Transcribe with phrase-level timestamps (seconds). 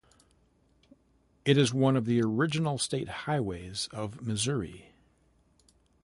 [1.45, 4.93] It is one of the original state highways of Missouri.